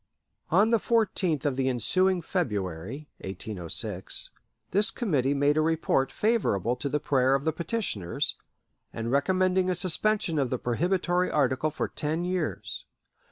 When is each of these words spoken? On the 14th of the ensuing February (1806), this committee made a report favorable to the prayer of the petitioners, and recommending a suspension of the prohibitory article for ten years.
On 0.49 0.71
the 0.71 0.79
14th 0.79 1.45
of 1.45 1.55
the 1.57 1.69
ensuing 1.69 2.23
February 2.23 3.07
(1806), 3.19 4.31
this 4.71 4.89
committee 4.89 5.35
made 5.35 5.57
a 5.57 5.61
report 5.61 6.11
favorable 6.11 6.75
to 6.77 6.89
the 6.89 6.99
prayer 6.99 7.35
of 7.35 7.45
the 7.45 7.53
petitioners, 7.53 8.35
and 8.91 9.11
recommending 9.11 9.69
a 9.69 9.75
suspension 9.75 10.39
of 10.39 10.49
the 10.49 10.57
prohibitory 10.57 11.29
article 11.29 11.69
for 11.69 11.87
ten 11.87 12.25
years. 12.25 12.85